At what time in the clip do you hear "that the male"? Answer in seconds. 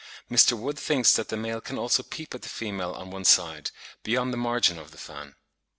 1.15-1.61